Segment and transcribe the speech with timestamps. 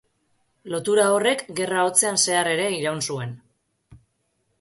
[0.75, 3.37] Lotura horrek Gerra Hotzean zehar ere iraun zuen.